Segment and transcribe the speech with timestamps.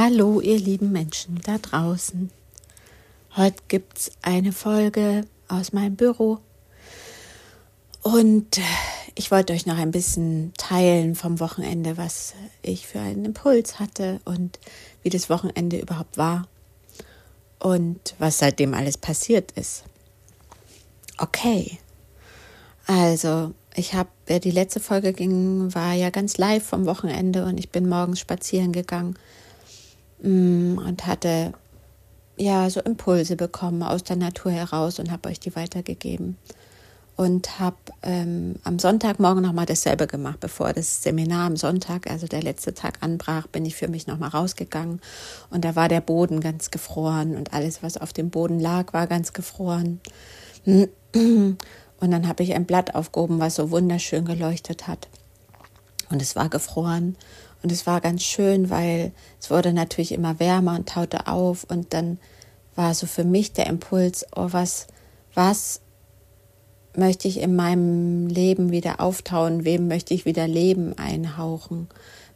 [0.00, 2.30] Hallo, ihr lieben Menschen da draußen.
[3.34, 6.38] Heute gibt's eine Folge aus meinem Büro.
[8.02, 8.60] Und
[9.16, 14.20] ich wollte euch noch ein bisschen teilen vom Wochenende, was ich für einen Impuls hatte
[14.24, 14.60] und
[15.02, 16.46] wie das Wochenende überhaupt war
[17.58, 19.82] und was seitdem alles passiert ist.
[21.18, 21.76] Okay.
[22.86, 27.70] Also, ich habe, die letzte Folge ging, war ja ganz live vom Wochenende und ich
[27.70, 29.18] bin morgens spazieren gegangen
[30.22, 31.52] und hatte
[32.36, 36.36] ja so Impulse bekommen aus der Natur heraus und habe euch die weitergegeben.
[37.16, 42.44] Und habe ähm, am Sonntagmorgen nochmal dasselbe gemacht, bevor das Seminar am Sonntag, also der
[42.44, 45.00] letzte Tag anbrach, bin ich für mich nochmal rausgegangen.
[45.50, 49.08] Und da war der Boden ganz gefroren und alles, was auf dem Boden lag, war
[49.08, 50.00] ganz gefroren.
[50.64, 55.08] Und dann habe ich ein Blatt aufgehoben, was so wunderschön geleuchtet hat.
[56.10, 57.16] Und es war gefroren.
[57.62, 61.64] Und es war ganz schön, weil es wurde natürlich immer wärmer und taute auf.
[61.64, 62.18] Und dann
[62.76, 64.86] war so für mich der Impuls, oh, was,
[65.34, 65.80] was
[66.96, 69.64] möchte ich in meinem Leben wieder auftauen?
[69.64, 71.88] Wem möchte ich wieder Leben einhauchen?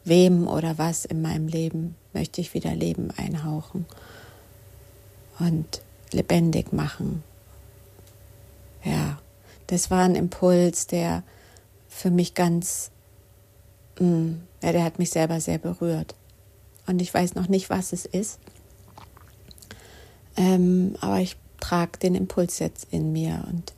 [0.03, 3.85] Wem oder was in meinem Leben möchte ich wieder Leben einhauchen?
[5.39, 7.23] Und lebendig machen.
[8.83, 9.17] Ja,
[9.67, 11.23] das war ein Impuls, der
[11.87, 12.91] für mich ganz
[13.99, 16.15] ja, der hat mich selber sehr berührt.
[16.87, 18.39] Und ich weiß noch nicht, was es ist.
[20.35, 23.73] Ähm, aber ich trage den Impuls jetzt in mir und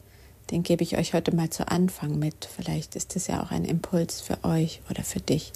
[0.52, 2.45] den gebe ich euch heute mal zu Anfang mit.
[2.45, 5.53] Vielleicht ist es ja auch ein Impuls für euch oder für dich.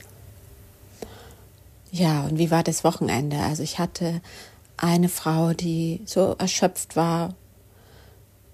[1.92, 3.38] Ja, und wie war das Wochenende?
[3.40, 4.22] Also ich hatte
[4.78, 7.36] eine Frau, die so erschöpft war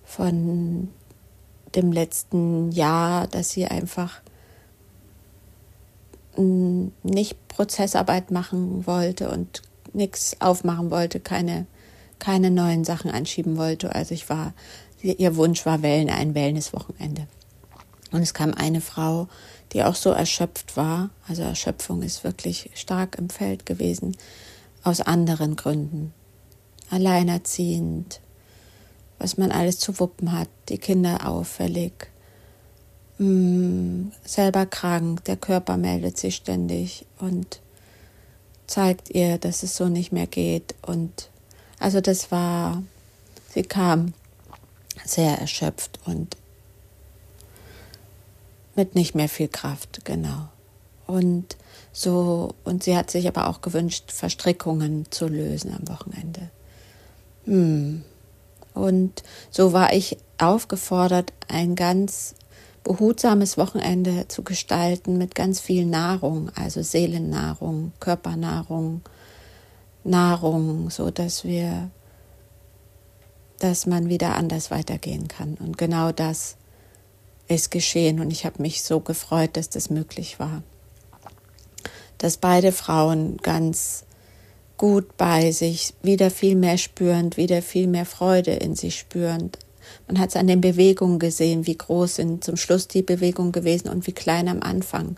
[0.03, 0.89] von
[1.75, 4.21] dem letzten Jahr, dass sie einfach
[6.37, 9.61] nicht Prozessarbeit machen wollte und
[9.93, 11.65] nichts aufmachen wollte, keine,
[12.19, 13.95] keine neuen Sachen anschieben wollte.
[13.95, 14.53] Also ich war,
[15.01, 17.27] ihr Wunsch war Wellen, ein Wellnesswochenende.
[18.11, 19.27] Und es kam eine Frau,
[19.73, 21.09] die auch so erschöpft war.
[21.27, 24.15] Also Erschöpfung ist wirklich stark im Feld gewesen,
[24.83, 26.13] aus anderen Gründen.
[26.89, 28.21] Alleinerziehend,
[29.17, 32.07] was man alles zu wuppen hat, die Kinder auffällig,
[33.17, 37.59] mh, mm, selber krank, der Körper meldet sich ständig und
[38.67, 40.75] zeigt ihr, dass es so nicht mehr geht.
[40.81, 41.29] Und
[41.79, 42.83] also das war,
[43.49, 44.13] sie kam
[45.05, 46.35] sehr erschöpft und
[48.75, 50.49] mit nicht mehr viel Kraft, genau.
[51.07, 51.55] Und
[51.93, 56.49] so, und sie hat sich aber auch gewünscht, Verstrickungen zu lösen am Wochenende.
[57.45, 58.03] Hm.
[58.73, 62.35] Und so war ich aufgefordert, ein ganz
[62.85, 69.01] behutsames Wochenende zu gestalten mit ganz viel Nahrung, also Seelennahrung, Körpernahrung,
[70.03, 71.89] Nahrung, so dass wir,
[73.59, 75.55] dass man wieder anders weitergehen kann.
[75.55, 76.57] Und genau das
[77.47, 80.61] ist geschehen und ich habe mich so gefreut, dass das möglich war.
[82.19, 84.05] Dass beide Frauen ganz
[84.77, 89.57] gut bei sich, wieder viel mehr spürend, wieder viel mehr Freude in sich spürend,
[90.07, 93.89] man hat es an den Bewegungen gesehen, wie groß sind zum Schluss die Bewegungen gewesen
[93.89, 95.17] und wie klein am Anfang.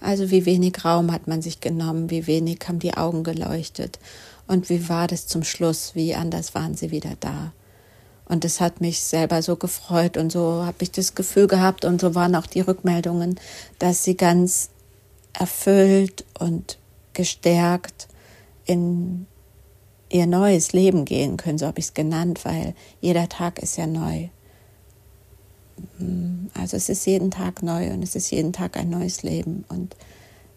[0.00, 3.98] Also wie wenig Raum hat man sich genommen, wie wenig haben die Augen geleuchtet
[4.46, 7.52] und wie war das zum Schluss, wie anders waren sie wieder da.
[8.24, 12.00] Und es hat mich selber so gefreut und so habe ich das Gefühl gehabt und
[12.00, 13.38] so waren auch die Rückmeldungen,
[13.78, 14.70] dass sie ganz
[15.32, 16.78] erfüllt und
[17.12, 18.08] gestärkt
[18.64, 19.26] in
[20.12, 23.86] ihr neues Leben gehen können, so habe ich es genannt, weil jeder Tag ist ja
[23.86, 24.28] neu.
[25.98, 29.64] Mm, also es ist jeden Tag neu und es ist jeden Tag ein neues Leben
[29.68, 29.96] und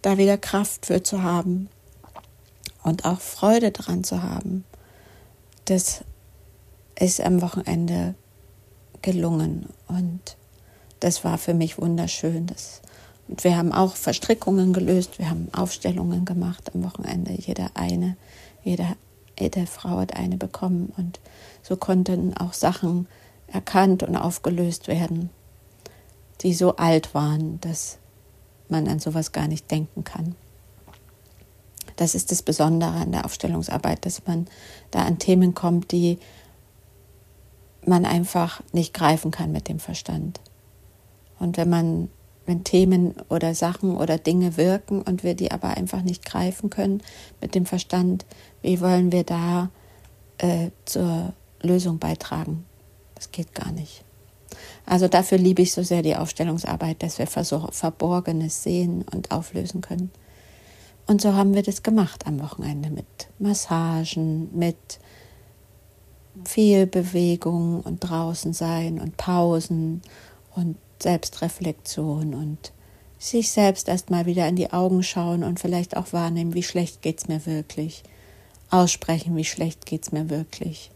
[0.01, 1.69] da wieder Kraft für zu haben
[2.83, 4.65] und auch Freude dran zu haben,
[5.65, 6.03] das
[6.99, 8.13] ist am Wochenende
[9.01, 10.37] gelungen und
[10.99, 12.45] das war für mich wunderschön.
[12.45, 12.81] Das,
[13.27, 18.17] und wir haben auch Verstrickungen gelöst, wir haben Aufstellungen gemacht am Wochenende, jeder eine,
[18.63, 18.95] jeder
[19.39, 21.19] jede Frau hat eine bekommen und
[21.61, 23.07] so konnten auch Sachen
[23.47, 25.29] erkannt und aufgelöst werden,
[26.41, 27.97] die so alt waren, dass
[28.69, 30.35] man an sowas gar nicht denken kann.
[31.95, 34.47] Das ist das Besondere an der Aufstellungsarbeit, dass man
[34.91, 36.19] da an Themen kommt, die
[37.85, 40.41] man einfach nicht greifen kann mit dem Verstand.
[41.39, 42.09] Und wenn man
[42.45, 47.01] wenn Themen oder Sachen oder Dinge wirken und wir die aber einfach nicht greifen können
[47.41, 48.25] mit dem Verstand,
[48.61, 49.69] wie wollen wir da
[50.37, 52.65] äh, zur Lösung beitragen?
[53.15, 54.03] Das geht gar nicht.
[54.85, 60.11] Also dafür liebe ich so sehr die Aufstellungsarbeit, dass wir Verborgenes sehen und auflösen können.
[61.07, 63.05] Und so haben wir das gemacht am Wochenende mit
[63.39, 64.99] Massagen, mit
[66.43, 70.01] viel Bewegung und draußen sein und Pausen
[70.55, 72.71] und Selbstreflexion und
[73.17, 77.27] sich selbst erstmal wieder in die Augen schauen und vielleicht auch wahrnehmen, wie schlecht geht's
[77.27, 78.03] mir wirklich.
[78.69, 80.91] Aussprechen, wie schlecht geht's mir wirklich.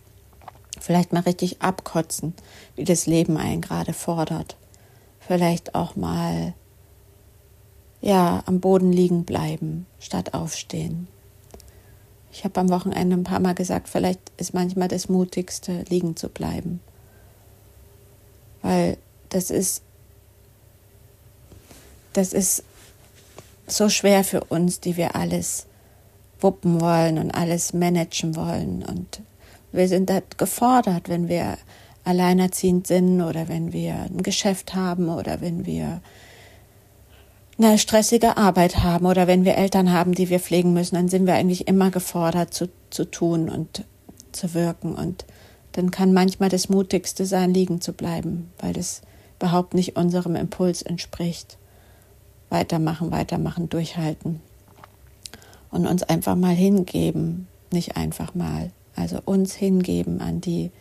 [0.79, 2.33] Vielleicht mal richtig abkotzen,
[2.75, 4.57] wie das Leben einen gerade fordert.
[5.19, 6.53] Vielleicht auch mal
[8.01, 11.07] ja, am Boden liegen bleiben, statt aufstehen.
[12.31, 16.29] Ich habe am Wochenende ein paar Mal gesagt, vielleicht ist manchmal das Mutigste, liegen zu
[16.29, 16.79] bleiben.
[18.61, 18.97] Weil
[19.29, 19.83] das ist,
[22.13, 22.63] das ist
[23.67, 25.65] so schwer für uns, die wir alles
[26.39, 28.83] wuppen wollen und alles managen wollen.
[28.83, 29.21] Und
[29.71, 31.57] wir sind da gefordert, wenn wir
[32.03, 36.01] alleinerziehend sind oder wenn wir ein Geschäft haben oder wenn wir
[37.57, 41.27] eine stressige Arbeit haben oder wenn wir Eltern haben, die wir pflegen müssen, dann sind
[41.27, 43.83] wir eigentlich immer gefordert zu, zu tun und
[44.31, 44.95] zu wirken.
[44.95, 45.25] Und
[45.73, 49.01] dann kann manchmal das Mutigste sein, liegen zu bleiben, weil das
[49.37, 51.58] überhaupt nicht unserem Impuls entspricht.
[52.49, 54.41] Weitermachen, weitermachen, durchhalten.
[55.71, 58.71] Und uns einfach mal hingeben, nicht einfach mal.
[58.95, 60.71] Also uns hingeben an die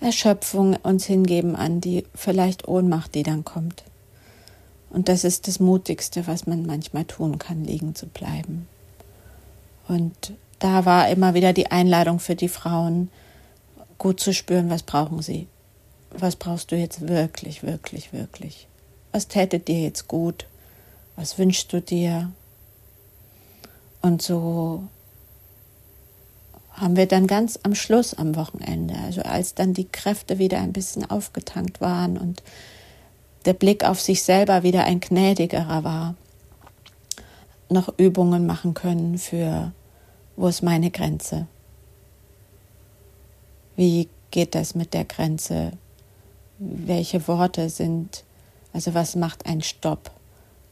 [0.00, 3.84] Erschöpfung, uns hingeben an die vielleicht Ohnmacht, die dann kommt.
[4.88, 8.66] Und das ist das Mutigste, was man manchmal tun kann, liegen zu bleiben.
[9.86, 13.10] Und da war immer wieder die Einladung für die Frauen,
[13.98, 15.46] gut zu spüren, was brauchen sie.
[16.10, 18.66] Was brauchst du jetzt wirklich, wirklich, wirklich?
[19.12, 20.46] Was täte dir jetzt gut?
[21.20, 22.32] Was wünschst du dir?
[24.00, 24.84] Und so
[26.72, 30.72] haben wir dann ganz am Schluss am Wochenende, also als dann die Kräfte wieder ein
[30.72, 32.42] bisschen aufgetankt waren und
[33.44, 36.14] der Blick auf sich selber wieder ein gnädigerer war,
[37.68, 39.72] noch Übungen machen können für,
[40.36, 41.46] wo ist meine Grenze?
[43.76, 45.72] Wie geht das mit der Grenze?
[46.58, 48.24] Welche Worte sind,
[48.72, 50.12] also was macht ein Stopp?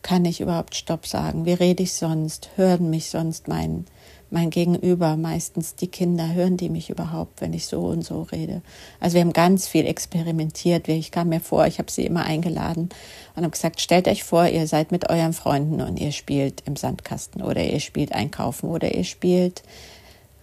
[0.02, 1.44] Kann ich überhaupt Stopp sagen?
[1.44, 2.50] Wie rede ich sonst?
[2.56, 3.86] Hören mich sonst mein
[4.30, 8.62] mein Gegenüber, meistens die Kinder, hören die mich überhaupt, wenn ich so und so rede.
[9.00, 10.88] Also wir haben ganz viel experimentiert.
[10.88, 12.90] Ich kam mir vor, ich habe sie immer eingeladen
[13.34, 16.76] und habe gesagt, stellt euch vor, ihr seid mit euren Freunden und ihr spielt im
[16.76, 19.62] Sandkasten oder ihr spielt einkaufen oder ihr spielt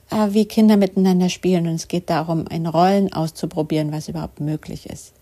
[0.10, 4.90] äh, wie Kinder miteinander spielen und es geht darum, in Rollen auszuprobieren, was überhaupt möglich
[4.90, 5.13] ist.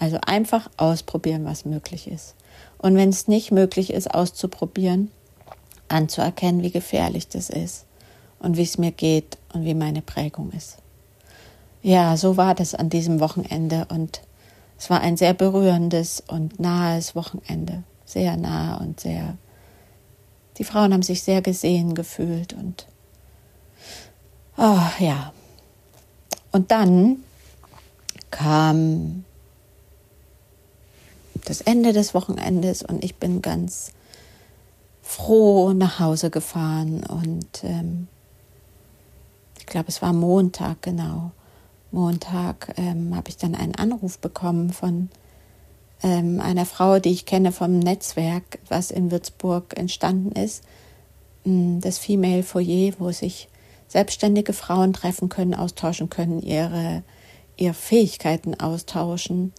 [0.00, 2.34] Also einfach ausprobieren, was möglich ist.
[2.80, 5.10] Und wenn es nicht möglich ist, auszuprobieren,
[5.88, 7.84] anzuerkennen, wie gefährlich das ist
[8.38, 10.78] und wie es mir geht und wie meine Prägung ist.
[11.82, 14.22] Ja, so war das an diesem Wochenende und
[14.78, 19.36] es war ein sehr berührendes und nahes Wochenende, sehr nah und sehr.
[20.56, 22.86] Die Frauen haben sich sehr gesehen gefühlt und
[24.56, 25.32] oh, ja.
[26.50, 27.18] Und dann
[28.30, 29.24] kam
[31.50, 33.92] das Ende des Wochenendes und ich bin ganz
[35.02, 38.08] froh nach Hause gefahren und ähm,
[39.70, 41.30] glaube, es war Montag, genau.
[41.90, 45.08] Montag ähm, habe ich dann einen Anruf bekommen von
[46.02, 50.62] ähm, einer Frau, die ich kenne vom Netzwerk, was in Würzburg entstanden ist,
[51.44, 53.48] hm, das Female Foyer, wo sich
[53.88, 57.02] selbstständige Frauen treffen können, austauschen können, ihre,
[57.56, 59.52] ihre Fähigkeiten austauschen.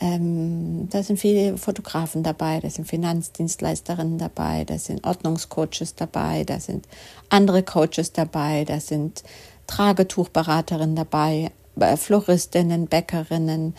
[0.00, 6.58] Ähm, da sind viele Fotografen dabei, da sind Finanzdienstleisterinnen dabei, da sind Ordnungscoaches dabei, da
[6.58, 6.88] sind
[7.28, 9.22] andere Coaches dabei, da sind
[9.66, 13.74] Tragetuchberaterinnen dabei, äh, Floristinnen, Bäckerinnen,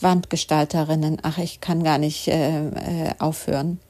[0.00, 1.18] Wandgestalterinnen.
[1.22, 3.80] Ach, ich kann gar nicht äh, äh, aufhören.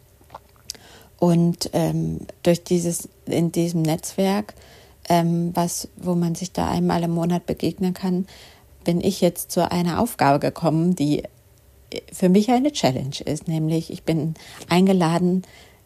[1.19, 4.55] Und ähm, durch dieses, in diesem Netzwerk,
[5.09, 8.27] ähm, was, wo man sich da einmal im Monat begegnen kann,
[8.85, 11.25] bin ich jetzt zu einer Aufgabe gekommen, die
[12.13, 14.35] für mich eine Challenge ist, nämlich ich bin
[14.69, 15.43] eingeladen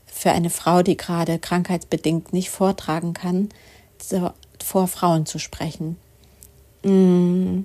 [0.06, 3.48] für eine Frau, die gerade krankheitsbedingt nicht vortragen kann,
[4.00, 4.30] so,
[4.62, 5.96] vor Frauen zu sprechen.
[6.84, 7.62] Mm,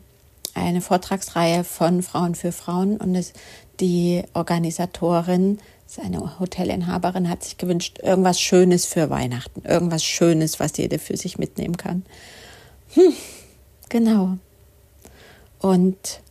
[0.54, 3.34] eine Vortragsreihe von Frauen für Frauen und es,
[3.80, 5.60] die Organisatorin,
[6.04, 11.38] eine Hotelinhaberin, hat sich gewünscht, irgendwas Schönes für Weihnachten, irgendwas Schönes, was jede für sich
[11.38, 12.04] mitnehmen kann.
[12.94, 13.14] Hm,
[13.90, 14.38] genau.
[15.60, 16.22] Und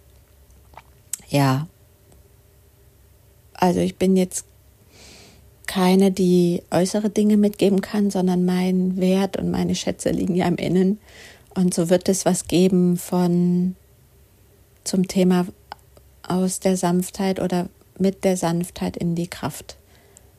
[1.28, 1.66] ja,
[3.58, 4.46] also ich bin jetzt
[5.66, 10.56] keine, die äußere Dinge mitgeben kann, sondern mein Wert und meine Schätze liegen ja im
[10.56, 10.98] Innen.
[11.54, 13.74] Und so wird es was geben von
[14.84, 15.46] zum Thema
[16.22, 19.76] aus der Sanftheit oder mit der Sanftheit in die Kraft.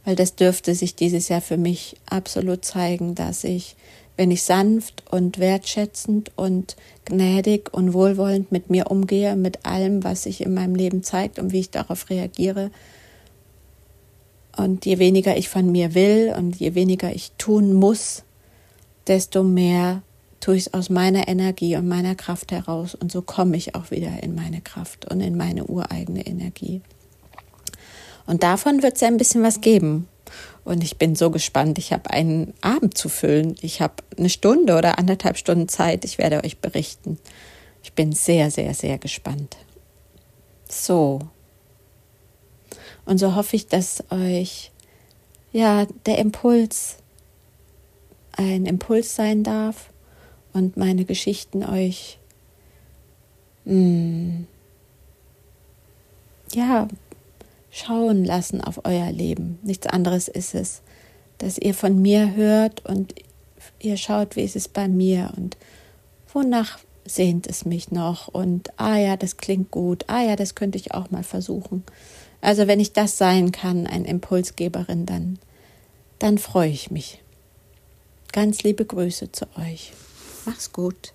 [0.06, 3.76] Weil das dürfte sich dieses Jahr für mich absolut zeigen, dass ich
[4.20, 10.24] wenn ich sanft und wertschätzend und gnädig und wohlwollend mit mir umgehe, mit allem, was
[10.24, 12.70] sich in meinem Leben zeigt und wie ich darauf reagiere.
[14.56, 18.24] Und je weniger ich von mir will und je weniger ich tun muss,
[19.08, 20.02] desto mehr
[20.40, 22.96] tue ich es aus meiner Energie und meiner Kraft heraus.
[22.96, 26.82] Und so komme ich auch wieder in meine Kraft und in meine ureigene Energie.
[28.26, 30.08] Und davon wird es ja ein bisschen was geben.
[30.64, 31.78] Und ich bin so gespannt.
[31.80, 33.56] Ich habe einen Abend zu füllen.
[33.62, 36.06] Ich habe eine Stunde oder anderthalb Stunden Zeit.
[36.06, 37.18] Ich werde euch berichten.
[37.82, 39.58] Ich bin sehr, sehr, sehr gespannt.
[40.70, 41.22] So.
[43.10, 44.70] Und so hoffe ich, dass euch
[45.52, 46.98] ja der Impuls
[48.34, 49.90] ein Impuls sein darf
[50.54, 52.20] und meine Geschichten euch
[53.66, 54.48] mh, hm,
[56.54, 56.88] ja
[57.72, 59.58] schauen lassen auf euer Leben.
[59.64, 60.84] Nichts anderes ist es,
[61.40, 63.16] dass ihr von mir hört und
[63.80, 65.58] ihr schaut, wie ist es bei mir und
[66.32, 70.78] wonach sehnt es mich noch und ah ja, das klingt gut, ah ja, das könnte
[70.78, 71.84] ich auch mal versuchen.
[72.42, 75.40] Also wenn ich das sein kann, ein Impulsgeberin, dann,
[76.20, 77.22] dann freue ich mich.
[78.32, 79.94] Ganz liebe Grüße zu euch.
[80.46, 81.14] Mach's gut.